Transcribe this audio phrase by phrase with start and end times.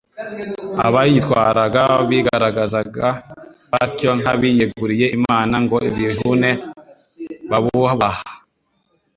[0.87, 3.07] Abayitwaraga bigaragazaga
[3.71, 6.51] batyo nk'abiyeguriye Imana ngo bihune
[7.49, 8.23] babubaha.